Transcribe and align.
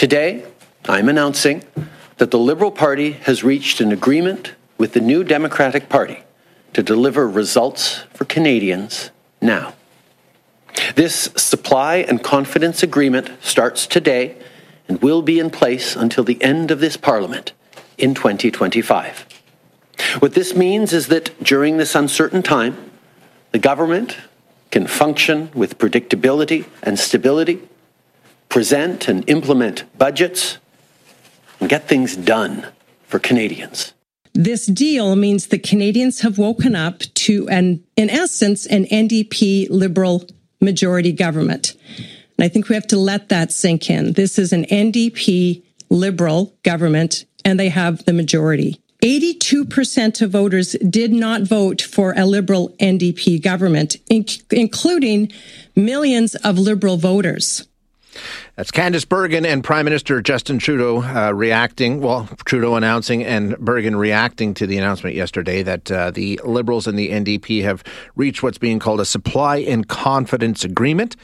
Today, 0.00 0.46
I'm 0.86 1.10
announcing 1.10 1.62
that 2.16 2.30
the 2.30 2.38
Liberal 2.38 2.70
Party 2.70 3.12
has 3.12 3.44
reached 3.44 3.82
an 3.82 3.92
agreement 3.92 4.54
with 4.78 4.94
the 4.94 5.00
New 5.02 5.22
Democratic 5.22 5.90
Party 5.90 6.20
to 6.72 6.82
deliver 6.82 7.28
results 7.28 8.04
for 8.14 8.24
Canadians 8.24 9.10
now. 9.42 9.74
This 10.94 11.28
supply 11.36 11.96
and 11.96 12.24
confidence 12.24 12.82
agreement 12.82 13.28
starts 13.42 13.86
today 13.86 14.38
and 14.88 15.02
will 15.02 15.20
be 15.20 15.38
in 15.38 15.50
place 15.50 15.94
until 15.94 16.24
the 16.24 16.42
end 16.42 16.70
of 16.70 16.80
this 16.80 16.96
Parliament 16.96 17.52
in 17.98 18.14
2025. 18.14 19.26
What 20.20 20.32
this 20.32 20.56
means 20.56 20.94
is 20.94 21.08
that 21.08 21.44
during 21.44 21.76
this 21.76 21.94
uncertain 21.94 22.42
time, 22.42 22.90
the 23.50 23.58
government 23.58 24.16
can 24.70 24.86
function 24.86 25.50
with 25.52 25.76
predictability 25.76 26.64
and 26.82 26.98
stability, 26.98 27.68
present 28.50 29.08
and 29.08 29.26
implement 29.30 29.84
budgets, 29.96 30.58
and 31.60 31.68
get 31.68 31.88
things 31.88 32.16
done 32.16 32.66
for 33.06 33.18
Canadians. 33.18 33.94
This 34.34 34.66
deal 34.66 35.16
means 35.16 35.46
the 35.46 35.58
Canadians 35.58 36.20
have 36.20 36.38
woken 36.38 36.74
up 36.74 37.00
to 37.00 37.48
an, 37.48 37.82
in 37.96 38.10
essence, 38.10 38.66
an 38.66 38.84
NDP 38.84 39.68
liberal 39.70 40.24
majority 40.60 41.12
government. 41.12 41.74
And 42.38 42.44
I 42.44 42.48
think 42.48 42.68
we 42.68 42.74
have 42.74 42.86
to 42.88 42.96
let 42.96 43.28
that 43.28 43.52
sink 43.52 43.90
in. 43.90 44.12
This 44.12 44.38
is 44.38 44.52
an 44.52 44.64
NDP 44.64 45.62
liberal 45.90 46.54
government 46.62 47.24
and 47.44 47.58
they 47.58 47.68
have 47.68 48.04
the 48.04 48.12
majority. 48.12 48.80
82% 49.02 50.20
of 50.20 50.30
voters 50.30 50.72
did 50.88 51.12
not 51.12 51.42
vote 51.42 51.80
for 51.80 52.12
a 52.16 52.26
liberal 52.26 52.70
NDP 52.78 53.42
government, 53.42 53.96
including 54.50 55.32
millions 55.74 56.34
of 56.36 56.58
liberal 56.58 56.98
voters. 56.98 57.66
That's 58.56 58.70
Candice 58.70 59.08
Bergen 59.08 59.46
and 59.46 59.62
Prime 59.62 59.84
Minister 59.84 60.20
Justin 60.20 60.58
Trudeau 60.58 61.02
uh, 61.02 61.32
reacting, 61.32 62.00
well, 62.00 62.28
Trudeau 62.44 62.74
announcing 62.74 63.24
and 63.24 63.56
Bergen 63.58 63.96
reacting 63.96 64.54
to 64.54 64.66
the 64.66 64.78
announcement 64.78 65.16
yesterday 65.16 65.62
that 65.62 65.90
uh, 65.90 66.10
the 66.10 66.40
Liberals 66.44 66.86
and 66.86 66.98
the 66.98 67.10
NDP 67.10 67.62
have 67.62 67.84
reached 68.16 68.42
what's 68.42 68.58
being 68.58 68.78
called 68.78 69.00
a 69.00 69.04
supply 69.04 69.58
and 69.58 69.88
confidence 69.88 70.64
agreement 70.64 71.16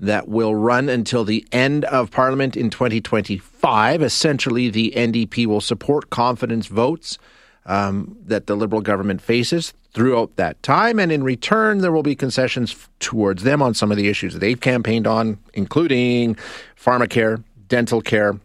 that 0.00 0.28
will 0.28 0.54
run 0.54 0.88
until 0.88 1.24
the 1.24 1.46
end 1.52 1.84
of 1.84 2.10
Parliament 2.10 2.56
in 2.56 2.70
2025. 2.70 4.02
Essentially, 4.02 4.68
the 4.68 4.92
NDP 4.96 5.46
will 5.46 5.60
support 5.60 6.10
confidence 6.10 6.66
votes 6.66 7.18
um, 7.66 8.16
that 8.26 8.46
the 8.46 8.56
Liberal 8.56 8.80
government 8.80 9.20
faces 9.20 9.72
throughout 9.92 10.36
that 10.36 10.62
time. 10.62 10.98
And 10.98 11.12
in 11.12 11.22
return, 11.22 11.78
there 11.78 11.92
will 11.92 12.02
be 12.02 12.14
concessions 12.14 12.88
towards 12.98 13.42
them 13.42 13.62
on 13.62 13.74
some 13.74 13.90
of 13.90 13.96
the 13.96 14.08
issues 14.08 14.32
that 14.32 14.40
they've 14.40 14.60
campaigned 14.60 15.06
on, 15.06 15.38
including 15.54 16.36
pharmacare, 16.76 17.42
dental 17.68 18.00
care, 18.00 18.38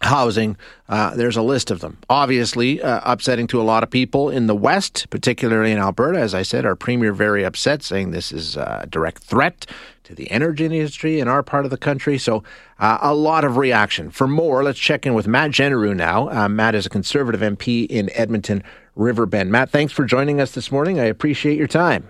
housing. 0.00 0.56
Uh, 0.88 1.14
there's 1.14 1.36
a 1.36 1.42
list 1.42 1.70
of 1.70 1.80
them. 1.80 1.98
Obviously, 2.08 2.80
uh, 2.82 3.00
upsetting 3.04 3.46
to 3.48 3.60
a 3.60 3.64
lot 3.64 3.82
of 3.82 3.90
people 3.90 4.30
in 4.30 4.46
the 4.46 4.54
West, 4.54 5.08
particularly 5.10 5.72
in 5.72 5.78
Alberta. 5.78 6.18
As 6.18 6.34
I 6.34 6.42
said, 6.42 6.64
our 6.64 6.76
premier 6.76 7.12
very 7.12 7.44
upset, 7.44 7.82
saying 7.82 8.10
this 8.10 8.32
is 8.32 8.56
a 8.56 8.86
direct 8.88 9.22
threat 9.22 9.66
to 10.04 10.14
the 10.14 10.30
energy 10.30 10.64
industry 10.64 11.20
in 11.20 11.28
our 11.28 11.42
part 11.42 11.64
of 11.64 11.70
the 11.70 11.76
country. 11.76 12.16
So, 12.16 12.42
uh, 12.78 12.98
a 13.02 13.14
lot 13.14 13.44
of 13.44 13.56
reaction. 13.56 14.10
For 14.10 14.26
more, 14.26 14.62
let's 14.62 14.78
check 14.78 15.04
in 15.04 15.14
with 15.14 15.26
Matt 15.26 15.50
Jeneroux 15.50 15.94
now. 15.94 16.30
Uh, 16.30 16.48
Matt 16.48 16.74
is 16.74 16.86
a 16.86 16.90
conservative 16.90 17.40
MP 17.40 17.86
in 17.86 18.10
Edmonton 18.14 18.62
Riverbend. 18.94 19.50
Matt, 19.50 19.70
thanks 19.70 19.92
for 19.92 20.04
joining 20.04 20.40
us 20.40 20.52
this 20.52 20.72
morning. 20.72 20.98
I 20.98 21.04
appreciate 21.04 21.58
your 21.58 21.66
time. 21.66 22.08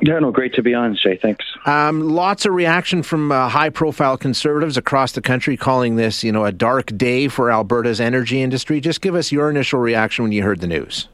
Yeah, 0.00 0.18
no, 0.18 0.30
great 0.30 0.54
to 0.54 0.62
be 0.62 0.74
on, 0.74 0.94
Shay. 0.96 1.18
Thanks. 1.20 1.44
Um, 1.64 2.00
lots 2.00 2.44
of 2.44 2.52
reaction 2.52 3.02
from 3.02 3.32
uh, 3.32 3.48
high-profile 3.48 4.18
conservatives 4.18 4.76
across 4.76 5.12
the 5.12 5.22
country, 5.22 5.56
calling 5.56 5.96
this, 5.96 6.22
you 6.22 6.32
know, 6.32 6.44
a 6.44 6.52
dark 6.52 6.96
day 6.96 7.28
for 7.28 7.50
Alberta's 7.50 8.00
energy 8.00 8.42
industry. 8.42 8.80
Just 8.80 9.00
give 9.00 9.14
us 9.14 9.32
your 9.32 9.48
initial 9.48 9.80
reaction 9.80 10.22
when 10.24 10.32
you 10.32 10.42
heard 10.42 10.60
the 10.60 10.66
news. 10.66 11.08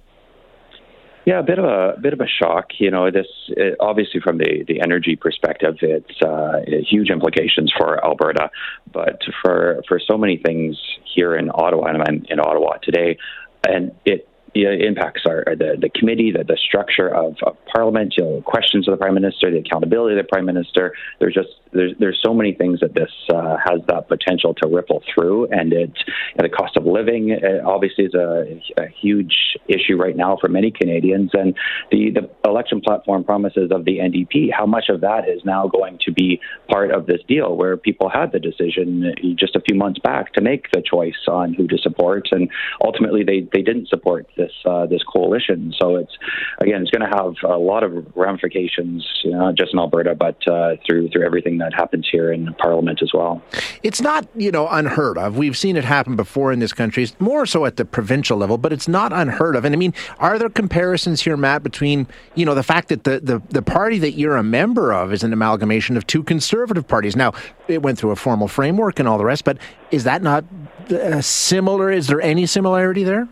Yeah, 1.25 1.39
a 1.39 1.43
bit 1.45 1.61
of 1.61 1.65
a, 1.65 1.95
a 1.97 2.01
bit 2.01 2.13
of 2.13 2.21
a 2.21 2.27
shock. 2.27 2.71
You 2.79 2.91
know, 2.91 3.09
this 3.13 3.29
it, 3.51 3.77
obviously 3.79 4.21
from 4.21 4.39
the 4.39 4.65
the 4.67 4.81
energy 4.81 5.15
perspective, 5.15 5.77
it's 5.81 6.21
uh, 6.21 6.63
huge 6.91 7.11
implications 7.11 7.73
for 7.79 8.05
Alberta, 8.05 8.51
but 8.93 9.21
for 9.41 9.85
for 9.87 10.01
so 10.01 10.19
many 10.19 10.39
things 10.45 10.77
here 11.15 11.37
in 11.37 11.49
Ottawa, 11.55 11.91
and 11.91 12.03
I'm 12.03 12.25
in 12.29 12.41
Ottawa 12.41 12.79
today, 12.83 13.19
and 13.65 13.93
it 14.05 14.29
impacts 14.55 15.23
are 15.27 15.45
the, 15.47 15.77
the 15.81 15.89
committee, 15.89 16.33
the, 16.33 16.45
the 16.45 16.57
structure 16.57 17.09
of, 17.09 17.37
of 17.43 17.57
Parliament, 17.73 18.15
you 18.17 18.25
know, 18.25 18.43
questions 18.43 18.87
of 18.89 18.93
the 18.93 18.99
Prime 18.99 19.15
Minister, 19.15 19.51
the 19.51 19.59
accountability 19.59 20.19
of 20.19 20.25
the 20.25 20.29
Prime 20.29 20.45
Minister. 20.45 20.95
There's 21.19 21.35
just 21.35 21.49
there's 21.73 21.93
there's 21.99 22.21
so 22.25 22.35
many 22.35 22.53
things 22.53 22.81
that 22.81 22.95
this 22.95 23.11
uh, 23.33 23.57
has 23.65 23.81
that 23.89 24.09
potential 24.09 24.55
to 24.63 24.69
ripple 24.69 25.03
through, 25.13 25.47
and 25.51 25.73
it 25.73 25.93
and 26.37 26.45
the 26.45 26.49
cost 26.49 26.77
of 26.77 26.85
living 26.85 27.33
uh, 27.33 27.67
obviously 27.67 28.05
is 28.05 28.15
a, 28.15 28.61
a, 28.79 28.89
huge 28.89 29.57
issue 29.69 29.97
right 29.97 30.17
now 30.17 30.37
for 30.41 30.49
many 30.49 30.71
Canadians, 30.71 31.31
and 31.33 31.55
the 31.91 32.11
the 32.11 32.31
election 32.49 32.81
platform 32.81 33.25
promises 33.25 33.71
of 33.71 33.85
the 33.85 33.99
NDP, 33.99 34.51
how 34.53 34.67
much 34.67 34.89
of 34.89 35.01
that 35.01 35.29
is 35.29 35.43
now 35.45 35.67
going 35.67 35.99
to 36.05 36.13
be 36.13 36.41
part 36.69 36.91
of 36.91 37.07
this 37.07 37.21
deal, 37.27 37.57
where 37.57 37.77
people 37.77 38.11
had 38.11 38.33
the 38.33 38.39
decision 38.39 39.15
just 39.39 39.57
a 39.57 39.61
few 39.61 39.77
months 39.77 39.99
back 40.01 40.33
to 40.35 40.43
make 40.43 40.71
the 40.73 40.83
choice 40.83 41.27
on 41.29 41.55
who 41.55 41.67
to 41.69 41.79
support, 41.79 42.29
and 42.33 42.51
ultimately 42.85 43.25
they 43.25 43.49
they 43.53 43.63
didn't 43.63 43.89
support 43.89 44.27
this 44.43 44.53
uh, 44.65 44.87
this 44.87 45.03
coalition. 45.05 45.73
So 45.81 45.97
it's 45.97 46.13
again, 46.61 46.83
it's 46.83 46.91
going 46.91 47.09
to 47.09 47.17
have 47.17 47.35
a 47.51 47.59
lot 47.59 47.83
of 47.83 47.93
ramifications, 48.17 49.07
you 49.25 49.31
know, 49.31 49.39
not 49.39 49.55
just 49.55 49.73
in 49.73 49.79
Alberta, 49.79 50.15
but 50.15 50.37
uh, 50.49 50.77
through 50.87 51.09
through 51.11 51.25
everything 51.25 51.59
that 51.59 51.73
happens 51.75 52.09
here 52.11 52.33
in 52.33 52.53
Parliament 52.55 53.01
as 53.03 53.11
well. 53.15 53.43
It's 53.83 54.01
not 54.01 54.27
you 54.35 54.51
know 54.51 54.69
unheard 54.69 55.19
of. 55.19 55.37
We've 55.37 55.57
seen 55.57 55.77
it 55.77 55.85
happen 55.85 56.17
before 56.17 56.53
in 56.53 56.59
this 56.59 56.73
country, 56.73 57.09
more 57.19 57.47
so 57.47 57.65
at 57.65 57.77
the 57.77 57.85
provincial 57.85 58.39
level, 58.39 58.59
but 58.59 58.73
it's 58.73 58.89
not 58.89 59.13
unheard 59.13 59.57
of. 59.57 59.65
And 59.65 59.75
I 59.75 59.79
mean, 59.79 59.95
are 60.19 60.39
there 60.39 60.49
comparisons 60.49 61.23
here, 61.23 61.37
Matt, 61.37 61.63
between 61.63 62.07
you 62.35 62.45
know 62.45 62.55
the 62.55 62.63
fact 62.63 62.89
that 62.89 63.05
the 63.05 63.21
the, 63.21 63.43
the 63.51 63.63
party 63.63 63.99
that 63.99 64.13
you're 64.13 64.37
a 64.37 64.43
member 64.43 64.93
of 64.93 65.13
is 65.13 65.23
an 65.23 65.33
amalgamation 65.33 65.97
of 65.97 66.07
two 66.07 66.23
conservative 66.23 66.87
parties? 66.87 67.17
Now, 67.17 67.33
it 67.69 67.83
went 67.83 67.99
through 67.99 68.11
a 68.11 68.17
formal 68.17 68.49
framework 68.49 68.99
and 68.99 69.09
all 69.09 69.19
the 69.19 69.25
rest, 69.25 69.45
but 69.45 69.59
is 69.91 70.05
that 70.05 70.23
not 70.23 70.45
uh, 70.91 71.21
similar? 71.21 71.91
Is 71.91 72.07
there 72.07 72.21
any 72.21 72.47
similarity 72.47 73.05
there? 73.05 73.29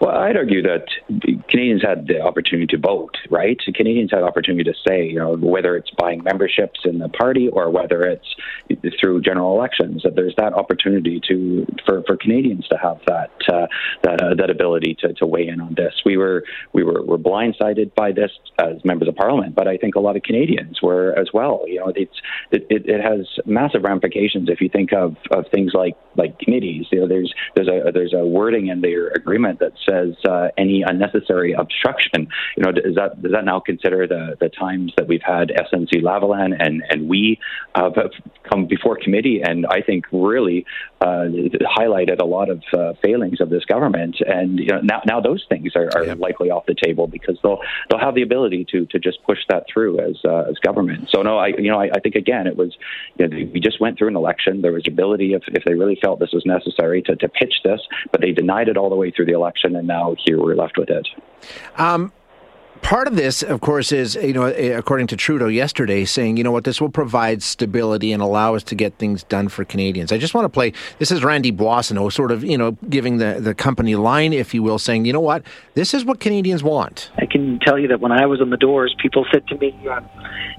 Well, 0.00 0.16
I'd 0.16 0.36
argue 0.36 0.62
that 0.62 0.86
Canadians 1.48 1.82
had 1.82 2.06
the 2.06 2.20
opportunity 2.20 2.66
to 2.68 2.78
vote, 2.78 3.16
right? 3.30 3.58
Canadians 3.74 4.10
had 4.10 4.22
opportunity 4.22 4.64
to 4.64 4.74
say, 4.86 5.06
you 5.06 5.18
know, 5.18 5.36
whether 5.36 5.76
it's 5.76 5.90
buying 5.90 6.22
memberships 6.22 6.80
in 6.84 6.98
the 6.98 7.08
party 7.08 7.48
or 7.48 7.70
whether 7.70 8.04
it's 8.04 8.26
through 9.00 9.20
general 9.22 9.56
elections, 9.56 10.02
that 10.02 10.16
there's 10.16 10.34
that 10.36 10.54
opportunity 10.54 11.20
to 11.28 11.66
for, 11.86 12.02
for 12.06 12.16
Canadians 12.16 12.66
to 12.68 12.76
have 12.76 12.98
that 13.06 13.30
uh, 13.48 13.66
that 14.02 14.22
uh, 14.22 14.34
that 14.34 14.50
ability 14.50 14.96
to, 15.00 15.12
to 15.14 15.26
weigh 15.26 15.48
in 15.48 15.60
on 15.60 15.74
this. 15.74 15.94
We 16.04 16.16
were 16.16 16.44
we 16.72 16.82
were, 16.82 17.02
were 17.02 17.18
blindsided 17.18 17.94
by 17.94 18.12
this 18.12 18.30
as 18.58 18.84
members 18.84 19.08
of 19.08 19.16
parliament, 19.16 19.54
but 19.54 19.68
I 19.68 19.76
think 19.76 19.94
a 19.94 20.00
lot 20.00 20.16
of 20.16 20.22
Canadians 20.22 20.80
were 20.82 21.18
as 21.18 21.28
well. 21.32 21.64
You 21.66 21.80
know, 21.80 21.92
it's 21.94 22.20
it, 22.50 22.66
it, 22.70 22.88
it 22.88 23.00
has 23.00 23.26
massive 23.46 23.82
ramifications 23.82 24.48
if 24.48 24.60
you 24.60 24.68
think 24.68 24.92
of, 24.92 25.16
of 25.30 25.46
things 25.52 25.72
like 25.74 25.96
like 26.16 26.38
committees. 26.38 26.86
You 26.90 27.00
know, 27.00 27.08
there's 27.08 27.32
there's 27.54 27.68
a 27.68 27.90
there's 27.92 28.14
a 28.14 28.24
wording 28.24 28.68
in 28.68 28.80
their 28.80 29.08
agreement 29.08 29.60
that 29.60 29.69
says 29.88 30.14
uh, 30.28 30.48
any 30.56 30.82
unnecessary 30.82 31.52
obstruction. 31.52 32.28
You 32.56 32.64
know, 32.64 32.72
does 32.72 32.94
that 32.94 33.22
does 33.22 33.32
that 33.32 33.44
now 33.44 33.60
consider 33.60 34.06
the 34.06 34.36
the 34.40 34.48
times 34.48 34.92
that 34.96 35.06
we've 35.06 35.22
had 35.22 35.48
SNC 35.48 36.02
Lavalin 36.02 36.56
and 36.58 36.82
and 36.88 37.08
we 37.08 37.38
uh, 37.74 37.90
come 38.50 38.66
before 38.66 38.96
committee 38.96 39.40
and 39.42 39.66
I 39.66 39.80
think 39.80 40.04
really 40.12 40.66
uh, 41.00 41.26
highlighted 41.78 42.20
a 42.20 42.24
lot 42.24 42.50
of 42.50 42.62
uh, 42.72 42.92
failings 43.02 43.40
of 43.40 43.48
this 43.50 43.64
government. 43.64 44.16
And 44.20 44.58
you 44.58 44.66
know, 44.66 44.80
now 44.80 45.00
now 45.06 45.20
those 45.20 45.44
things 45.48 45.72
are, 45.76 45.88
are 45.94 46.14
likely 46.16 46.50
off 46.50 46.66
the 46.66 46.74
table 46.74 47.06
because 47.06 47.38
they'll 47.42 47.60
they'll 47.88 48.00
have 48.00 48.14
the 48.14 48.22
ability 48.22 48.66
to 48.72 48.86
to 48.86 48.98
just 48.98 49.22
push 49.24 49.38
that 49.48 49.66
through 49.72 50.00
as 50.00 50.16
uh, 50.24 50.50
as 50.50 50.58
government. 50.58 51.08
So 51.10 51.22
no, 51.22 51.38
I 51.38 51.48
you 51.48 51.70
know 51.70 51.80
I, 51.80 51.90
I 51.94 52.00
think 52.00 52.14
again 52.14 52.46
it 52.46 52.56
was 52.56 52.76
you 53.18 53.28
know, 53.28 53.50
we 53.52 53.60
just 53.60 53.80
went 53.80 53.98
through 53.98 54.08
an 54.08 54.16
election. 54.16 54.62
There 54.62 54.72
was 54.72 54.84
ability 54.86 55.34
if 55.34 55.42
if 55.48 55.64
they 55.64 55.74
really 55.74 55.98
felt 56.02 56.20
this 56.20 56.32
was 56.32 56.44
necessary 56.44 57.02
to 57.02 57.16
to 57.16 57.28
pitch 57.28 57.54
this, 57.64 57.80
but 58.12 58.20
they 58.20 58.32
denied 58.32 58.68
it 58.68 58.76
all 58.76 58.90
the 58.90 58.96
way 58.96 59.10
through 59.10 59.26
the 59.26 59.32
election 59.32 59.76
and 59.76 59.86
now 59.86 60.14
here 60.24 60.38
we're 60.38 60.54
left 60.54 60.76
with 60.76 60.90
it. 60.90 61.08
Um, 61.76 62.12
part 62.82 63.06
of 63.06 63.16
this, 63.16 63.42
of 63.42 63.60
course, 63.60 63.92
is 63.92 64.14
you 64.14 64.32
know, 64.32 64.46
according 64.46 65.06
to 65.08 65.16
Trudeau 65.16 65.46
yesterday, 65.46 66.04
saying 66.04 66.36
you 66.36 66.44
know 66.44 66.52
what, 66.52 66.64
this 66.64 66.80
will 66.80 66.90
provide 66.90 67.42
stability 67.42 68.12
and 68.12 68.22
allow 68.22 68.54
us 68.54 68.62
to 68.64 68.74
get 68.74 68.94
things 68.98 69.22
done 69.24 69.48
for 69.48 69.64
Canadians. 69.64 70.12
I 70.12 70.18
just 70.18 70.34
want 70.34 70.44
to 70.44 70.48
play. 70.48 70.72
This 70.98 71.10
is 71.10 71.24
Randy 71.24 71.52
Boissonnault, 71.52 72.12
sort 72.12 72.32
of 72.32 72.44
you 72.44 72.58
know, 72.58 72.72
giving 72.88 73.18
the 73.18 73.38
the 73.40 73.54
company 73.54 73.94
line, 73.96 74.32
if 74.32 74.54
you 74.54 74.62
will, 74.62 74.78
saying 74.78 75.04
you 75.04 75.12
know 75.12 75.20
what, 75.20 75.42
this 75.74 75.94
is 75.94 76.04
what 76.04 76.20
Canadians 76.20 76.62
want. 76.62 77.10
I 77.16 77.26
can 77.26 77.58
tell 77.60 77.78
you 77.78 77.88
that 77.88 78.00
when 78.00 78.12
I 78.12 78.26
was 78.26 78.40
on 78.40 78.50
the 78.50 78.56
doors, 78.56 78.94
people 79.00 79.26
said 79.32 79.46
to 79.48 79.58
me, 79.58 79.74
uh, 79.88 80.00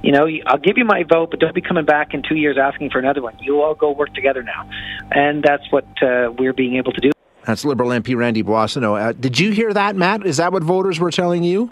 you 0.03 0.11
know, 0.11 0.27
I'll 0.47 0.57
give 0.57 0.77
you 0.77 0.85
my 0.85 1.03
vote, 1.03 1.31
but 1.31 1.39
don't 1.39 1.55
be 1.55 1.61
coming 1.61 1.85
back 1.85 2.13
in 2.13 2.23
two 2.27 2.35
years 2.35 2.57
asking 2.57 2.89
for 2.89 2.99
another 2.99 3.21
one. 3.21 3.37
You 3.39 3.61
all 3.61 3.75
go 3.75 3.91
work 3.91 4.13
together 4.13 4.43
now, 4.43 4.69
and 5.11 5.43
that's 5.43 5.63
what 5.71 5.85
uh, 6.01 6.31
we're 6.37 6.53
being 6.53 6.75
able 6.75 6.91
to 6.93 7.01
do. 7.01 7.11
That's 7.45 7.65
Liberal 7.65 7.89
MP 7.89 8.15
Randy 8.15 8.43
Boissonnault. 8.43 8.95
Uh, 8.95 9.11
did 9.13 9.39
you 9.39 9.51
hear 9.51 9.73
that, 9.73 9.95
Matt? 9.95 10.25
Is 10.25 10.37
that 10.37 10.53
what 10.53 10.63
voters 10.63 10.99
were 10.99 11.11
telling 11.11 11.43
you? 11.43 11.71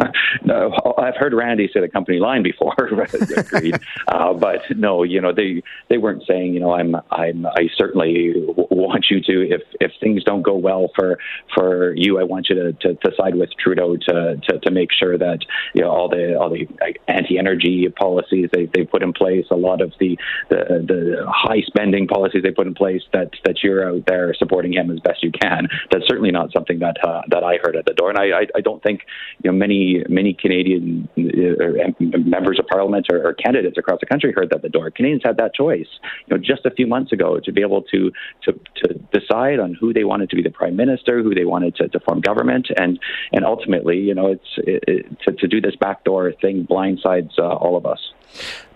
no, 0.44 0.72
I've 0.98 1.16
heard 1.16 1.34
Randy 1.34 1.70
say 1.72 1.80
the 1.80 1.88
company 1.88 2.18
line 2.18 2.42
before. 2.42 2.74
uh, 4.08 4.32
but 4.34 4.62
no, 4.76 5.02
you 5.02 5.20
know 5.20 5.32
they 5.32 5.62
they 5.88 5.98
weren't 5.98 6.24
saying 6.26 6.54
you 6.54 6.60
know 6.60 6.72
I'm 6.72 6.96
I'm 7.10 7.46
I 7.46 7.68
certainly 7.76 8.34
want 8.70 9.06
you 9.10 9.20
to 9.20 9.54
if 9.54 9.62
if 9.80 9.92
things 10.00 10.22
don't 10.24 10.42
go 10.42 10.56
well 10.56 10.90
for 10.94 11.18
for 11.54 11.94
you 11.96 12.20
I 12.20 12.24
want 12.24 12.48
you 12.48 12.54
to 12.56 12.72
to, 12.72 12.94
to 12.94 13.10
side 13.16 13.34
with 13.34 13.50
Trudeau 13.58 13.96
to, 13.96 14.36
to 14.36 14.58
to 14.60 14.70
make 14.70 14.90
sure 14.92 15.18
that 15.18 15.38
you 15.74 15.82
know 15.82 15.90
all 15.90 16.08
the 16.08 16.38
all 16.38 16.48
the 16.48 16.68
anti 17.08 17.38
energy 17.38 17.88
policies 17.88 18.48
they 18.52 18.66
they 18.72 18.84
put 18.84 19.02
in 19.02 19.12
place 19.12 19.46
a 19.50 19.56
lot 19.56 19.80
of 19.80 19.92
the 19.98 20.16
the 20.48 20.84
the 20.86 21.26
high 21.28 21.62
spending 21.66 22.06
policies 22.06 22.42
they 22.42 22.52
put 22.52 22.66
in 22.66 22.74
place 22.74 23.02
that 23.12 23.30
that 23.44 23.62
you're 23.62 23.88
out 23.88 24.04
there 24.06 24.32
supporting 24.34 24.72
him 24.72 24.90
as 24.90 25.00
best 25.00 25.22
you 25.22 25.32
can. 25.32 25.68
That's 25.90 26.06
certainly 26.06 26.30
not 26.30 26.52
something 26.52 26.78
that 26.78 26.96
uh, 27.04 27.22
that 27.28 27.42
I 27.42 27.58
heard 27.62 27.76
at 27.76 27.86
the 27.86 27.94
door, 27.94 28.10
and 28.10 28.18
I, 28.18 28.40
I, 28.40 28.46
I 28.56 28.60
don't 28.60 28.82
think 28.82 29.00
you 29.42 29.50
know 29.50 29.56
many 29.56 30.04
many 30.08 30.32
Canadian 30.32 31.08
uh, 31.18 31.90
members 32.18 32.58
of 32.58 32.66
Parliament 32.66 33.06
or, 33.10 33.26
or, 33.26 33.34
candidates 33.34 33.78
across 33.78 33.98
the 34.00 34.06
country 34.06 34.32
heard 34.32 34.50
that 34.50 34.60
at 34.60 34.62
the 34.62 34.68
door. 34.68 34.90
Canadians 34.90 35.22
had 35.24 35.36
that 35.38 35.54
choice, 35.54 35.86
you 36.26 36.36
know, 36.36 36.38
just 36.38 36.66
a 36.66 36.70
few 36.70 36.86
months 36.86 37.12
ago 37.12 37.38
to 37.40 37.52
be 37.52 37.62
able 37.62 37.82
to 37.82 38.12
to 38.42 38.52
to 38.76 38.94
decide 39.12 39.60
on 39.60 39.74
who 39.74 39.92
they 39.92 40.04
wanted 40.04 40.30
to 40.30 40.36
be 40.36 40.42
the 40.42 40.50
prime 40.50 40.76
minister, 40.76 41.22
who 41.22 41.34
they 41.34 41.44
wanted 41.44 41.76
to, 41.76 41.88
to 41.88 42.00
form 42.00 42.20
government, 42.20 42.68
and 42.76 42.98
and 43.32 43.44
ultimately, 43.44 43.98
you 43.98 44.14
know, 44.14 44.28
it's 44.28 44.48
it, 44.58 44.84
it, 44.86 45.20
to, 45.22 45.32
to 45.32 45.48
do 45.48 45.60
this 45.60 45.76
backdoor 45.76 46.32
thing 46.40 46.66
blindsides 46.68 47.38
uh, 47.38 47.42
all 47.42 47.76
of 47.76 47.86
us. 47.86 48.12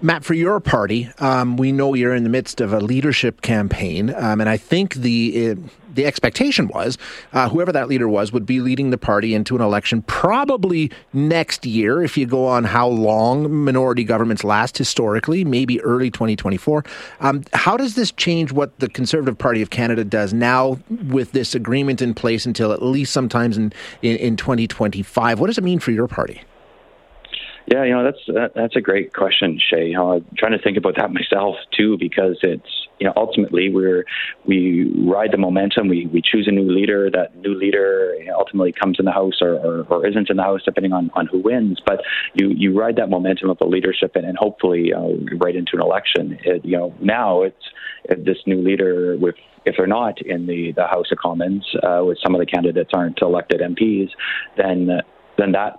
Matt, 0.02 0.24
for 0.24 0.34
your 0.34 0.58
party, 0.60 1.10
um, 1.18 1.56
we 1.56 1.70
know 1.70 1.94
you're 1.94 2.14
in 2.14 2.24
the 2.24 2.30
midst 2.30 2.60
of 2.60 2.72
a 2.72 2.80
leadership 2.80 3.40
campaign, 3.40 4.12
um, 4.14 4.40
and 4.40 4.50
I 4.50 4.56
think 4.56 4.94
the 4.94 5.50
uh, 5.50 5.54
the 5.94 6.06
expectation 6.06 6.68
was 6.68 6.98
uh, 7.32 7.48
whoever 7.48 7.72
that 7.72 7.88
leader 7.88 8.08
was 8.08 8.32
would 8.32 8.46
be 8.46 8.60
leading 8.60 8.90
the 8.90 8.98
party 8.98 9.34
into 9.34 9.56
an 9.56 9.62
election 9.62 10.02
probably 10.02 10.90
next 11.12 11.66
year. 11.66 12.02
If 12.02 12.16
you 12.16 12.26
go 12.26 12.46
on 12.46 12.64
how 12.64 12.88
long 12.88 13.52
minority 13.64 14.04
governments 14.04 14.44
last 14.44 14.78
historically, 14.78 15.44
maybe 15.44 15.80
early 15.82 16.10
2024. 16.10 16.84
Um, 17.20 17.42
how 17.52 17.76
does 17.76 17.94
this 17.94 18.12
change 18.12 18.52
what 18.52 18.78
the 18.78 18.88
Conservative 18.88 19.38
Party 19.38 19.62
of 19.62 19.70
Canada 19.70 20.04
does 20.04 20.32
now 20.32 20.78
with 21.08 21.32
this 21.32 21.54
agreement 21.54 22.02
in 22.02 22.14
place 22.14 22.46
until 22.46 22.72
at 22.72 22.82
least 22.82 23.12
sometimes 23.12 23.56
in, 23.56 23.72
in, 24.02 24.16
in 24.16 24.36
2025? 24.36 25.40
What 25.40 25.46
does 25.46 25.58
it 25.58 25.64
mean 25.64 25.78
for 25.78 25.90
your 25.90 26.08
party? 26.08 26.42
Yeah, 27.74 27.82
you 27.82 27.90
know 27.92 28.04
that's 28.04 28.24
that, 28.28 28.52
that's 28.54 28.76
a 28.76 28.80
great 28.80 29.12
question, 29.12 29.58
Shay. 29.58 29.88
You 29.88 29.94
know, 29.94 30.12
I'm 30.12 30.26
trying 30.38 30.52
to 30.52 30.62
think 30.62 30.76
about 30.76 30.94
that 30.96 31.12
myself 31.12 31.56
too, 31.76 31.98
because 31.98 32.38
it's 32.42 32.86
you 33.00 33.06
know 33.08 33.12
ultimately 33.16 33.68
we're 33.68 34.04
we 34.46 34.92
ride 35.04 35.32
the 35.32 35.38
momentum. 35.38 35.88
We 35.88 36.06
we 36.06 36.22
choose 36.22 36.46
a 36.46 36.52
new 36.52 36.70
leader. 36.70 37.10
That 37.10 37.34
new 37.38 37.52
leader 37.52 38.14
ultimately 38.32 38.70
comes 38.70 39.00
in 39.00 39.06
the 39.06 39.10
house 39.10 39.42
or, 39.42 39.54
or, 39.56 39.82
or 39.90 40.06
isn't 40.06 40.30
in 40.30 40.36
the 40.36 40.44
house, 40.44 40.60
depending 40.64 40.92
on, 40.92 41.10
on 41.14 41.26
who 41.26 41.40
wins. 41.40 41.80
But 41.84 42.02
you 42.34 42.50
you 42.50 42.78
ride 42.78 42.94
that 42.96 43.10
momentum 43.10 43.50
of 43.50 43.58
the 43.58 43.66
leadership 43.66 44.12
and, 44.14 44.24
and 44.24 44.38
hopefully 44.38 44.92
uh, 44.92 45.36
right 45.38 45.56
into 45.56 45.72
an 45.72 45.80
election. 45.80 46.38
It, 46.44 46.64
you 46.64 46.78
know 46.78 46.94
now 47.00 47.42
it's 47.42 47.64
this 48.08 48.38
new 48.46 48.62
leader 48.62 49.16
with 49.16 49.34
if 49.66 49.74
they're 49.76 49.88
not 49.88 50.22
in 50.22 50.46
the, 50.46 50.72
the 50.76 50.86
House 50.86 51.10
of 51.10 51.18
Commons, 51.18 51.66
uh, 51.82 52.04
with 52.04 52.18
some 52.22 52.36
of 52.36 52.38
the 52.38 52.46
candidates 52.46 52.90
aren't 52.92 53.20
elected 53.20 53.60
MPs, 53.60 54.10
then 54.56 55.00
then 55.38 55.52
that 55.52 55.78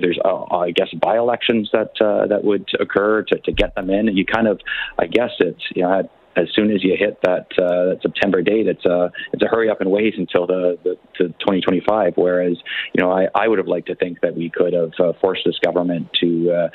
there's 0.00 0.18
uh, 0.24 0.44
I 0.54 0.70
guess 0.70 0.88
by 1.00 1.16
elections 1.16 1.70
that 1.72 1.92
uh, 2.00 2.26
that 2.26 2.44
would 2.44 2.68
occur 2.80 3.22
to, 3.22 3.38
to 3.38 3.52
get 3.52 3.74
them 3.74 3.90
in. 3.90 4.08
And 4.08 4.18
you 4.18 4.24
kind 4.24 4.46
of 4.46 4.60
I 4.98 5.06
guess 5.06 5.30
it's 5.38 5.62
you 5.74 5.82
know 5.82 6.08
as 6.36 6.48
soon 6.54 6.70
as 6.70 6.82
you 6.82 6.96
hit 6.98 7.18
that, 7.22 7.46
uh, 7.58 7.90
that 7.90 7.98
September 8.02 8.42
date, 8.42 8.66
it's 8.66 8.84
a 8.84 9.10
it's 9.32 9.42
a 9.42 9.48
hurry 9.48 9.68
up 9.68 9.80
and 9.80 9.90
wait 9.90 10.16
until 10.16 10.46
the, 10.46 10.78
the 10.82 10.96
to 11.16 11.28
2025. 11.28 12.14
Whereas, 12.16 12.56
you 12.94 13.02
know, 13.02 13.12
I, 13.12 13.28
I 13.34 13.48
would 13.48 13.58
have 13.58 13.68
liked 13.68 13.88
to 13.88 13.94
think 13.94 14.20
that 14.20 14.34
we 14.34 14.48
could 14.48 14.72
have 14.72 14.92
uh, 14.98 15.12
forced 15.20 15.42
this 15.44 15.58
government 15.62 16.08
to 16.20 16.50
uh, 16.50 16.68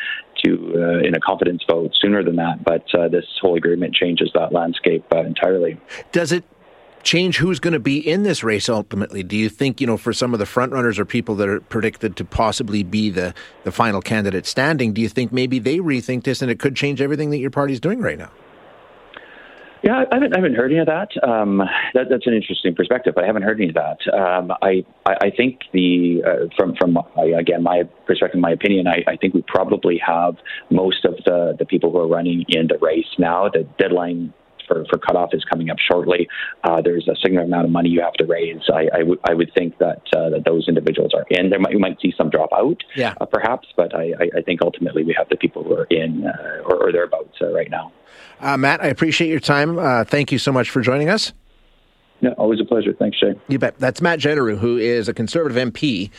to 0.45 0.73
uh, 0.75 1.07
in 1.07 1.15
a 1.15 1.19
confidence 1.19 1.63
vote 1.69 1.91
sooner 1.99 2.23
than 2.23 2.35
that. 2.35 2.63
But 2.63 2.85
uh, 2.93 3.07
this 3.07 3.25
whole 3.41 3.55
agreement 3.55 3.95
changes 3.95 4.29
that 4.35 4.53
landscape 4.53 5.05
uh, 5.13 5.23
entirely. 5.23 5.79
Does 6.11 6.31
it 6.31 6.43
change 7.07 7.37
who's 7.37 7.59
going 7.59 7.73
to 7.73 7.79
be 7.79 7.97
in 7.97 8.23
this 8.23 8.43
race 8.43 8.67
ultimately? 8.67 9.23
Do 9.23 9.37
you 9.37 9.47
think, 9.47 9.79
you 9.79 9.87
know, 9.87 9.97
for 9.97 10.11
some 10.11 10.33
of 10.33 10.39
the 10.39 10.45
frontrunners 10.45 10.99
or 10.99 11.05
people 11.05 11.35
that 11.35 11.47
are 11.47 11.61
predicted 11.61 12.17
to 12.17 12.25
possibly 12.25 12.83
be 12.83 13.09
the, 13.09 13.33
the 13.63 13.71
final 13.71 14.01
candidate 14.01 14.45
standing, 14.45 14.93
do 14.93 15.01
you 15.01 15.07
think 15.07 15.31
maybe 15.31 15.57
they 15.57 15.77
rethink 15.77 16.23
this 16.23 16.41
and 16.41 16.51
it 16.51 16.59
could 16.59 16.75
change 16.75 17.01
everything 17.01 17.29
that 17.29 17.37
your 17.37 17.49
party's 17.49 17.79
doing 17.79 18.01
right 18.01 18.17
now? 18.17 18.31
Yeah, 19.83 20.03
I 20.11 20.15
haven't, 20.15 20.33
I 20.33 20.39
haven't 20.39 20.55
heard 20.55 20.71
any 20.71 20.81
of 20.81 20.87
that. 20.87 21.09
Um, 21.23 21.59
that. 21.93 22.07
That's 22.09 22.27
an 22.27 22.33
interesting 22.33 22.75
perspective, 22.75 23.13
I 23.15 23.25
haven't 23.25 23.43
heard 23.43 23.61
any 23.61 23.69
of 23.69 23.75
that. 23.75 23.99
Um, 24.11 24.51
I, 24.61 24.83
I, 25.05 25.27
I 25.27 25.29
think 25.29 25.61
the 25.71 26.23
uh, 26.25 26.47
from 26.57 26.75
from 26.75 26.97
again 27.37 27.63
my 27.63 27.83
perspective, 28.05 28.41
my 28.41 28.51
opinion, 28.51 28.87
I, 28.87 29.03
I 29.07 29.15
think 29.15 29.33
we 29.33 29.43
probably 29.47 30.01
have 30.05 30.35
most 30.71 31.05
of 31.05 31.13
the 31.25 31.55
the 31.57 31.65
people 31.65 31.91
who 31.91 31.99
are 31.99 32.07
running 32.07 32.43
in 32.49 32.67
the 32.67 32.77
race 32.79 33.05
now. 33.17 33.49
The 33.49 33.67
deadline 33.77 34.33
for, 34.67 34.85
for 34.89 34.97
cutoff 34.97 35.33
is 35.33 35.43
coming 35.45 35.69
up 35.69 35.77
shortly. 35.79 36.27
Uh, 36.63 36.81
there's 36.81 37.07
a 37.07 37.15
significant 37.15 37.53
amount 37.53 37.65
of 37.65 37.71
money 37.71 37.89
you 37.89 38.01
have 38.01 38.13
to 38.13 38.25
raise. 38.25 38.61
I, 38.71 38.87
I, 38.93 38.99
w- 38.99 39.19
I 39.23 39.33
would 39.33 39.51
think 39.53 39.77
that 39.79 40.01
uh, 40.15 40.29
that 40.29 40.43
those 40.45 40.67
individuals 40.67 41.13
are 41.13 41.25
in. 41.29 41.49
There 41.49 41.59
might, 41.59 41.73
you 41.73 41.79
might 41.79 41.99
see 42.01 42.13
some 42.17 42.29
drop 42.29 42.49
out, 42.53 42.81
yeah. 42.95 43.13
uh, 43.19 43.25
perhaps, 43.25 43.67
but 43.75 43.95
I, 43.95 44.13
I, 44.35 44.41
think 44.41 44.61
ultimately 44.61 45.03
we 45.03 45.13
have 45.17 45.29
the 45.29 45.35
people 45.35 45.63
who 45.63 45.73
are 45.73 45.85
in 45.85 46.25
uh, 46.25 46.63
or, 46.65 46.87
or 46.87 46.91
thereabouts 46.91 47.37
uh, 47.41 47.51
right 47.51 47.69
now. 47.69 47.91
Uh, 48.39 48.57
Matt, 48.57 48.81
I 48.81 48.87
appreciate 48.87 49.29
your 49.29 49.39
time. 49.39 50.05
thank 50.05 50.31
you 50.31 50.37
so 50.39 50.51
much 50.51 50.69
for 50.69 50.81
joining 50.81 51.09
us. 51.09 51.33
Yeah, 52.21 52.31
always 52.31 52.59
a 52.59 52.65
pleasure. 52.65 52.93
Thanks, 52.93 53.17
Shay. 53.17 53.35
You 53.47 53.59
bet. 53.59 53.77
That's 53.77 54.01
Matt 54.01 54.19
Jeneroux, 54.19 54.57
who 54.57 54.77
is 54.77 55.07
a 55.07 55.13
Conservative 55.13 55.71
MP 55.71 56.09